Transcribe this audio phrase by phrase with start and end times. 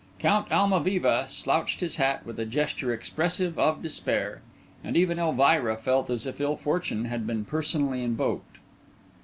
[0.17, 4.41] Count Almaviva slouched his hat with a gesture expressive of despair,
[4.83, 8.57] and even Elvira felt as if ill fortune had been personally invoked.